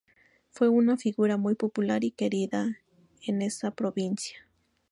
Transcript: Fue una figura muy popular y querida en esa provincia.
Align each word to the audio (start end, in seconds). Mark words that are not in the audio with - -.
Fue 0.49 0.67
una 0.67 0.97
figura 0.97 1.37
muy 1.37 1.53
popular 1.53 2.03
y 2.03 2.09
querida 2.09 2.79
en 3.21 3.43
esa 3.43 3.69
provincia. 3.69 4.47